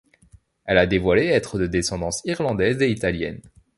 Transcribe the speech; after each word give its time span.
Elle 0.65 0.79
a 0.79 0.87
dévoilé 0.87 1.27
être 1.27 1.59
de 1.59 1.67
descendance 1.67 2.23
irlandaise 2.25 2.81
et 2.81 2.89
italienne. 2.89 3.39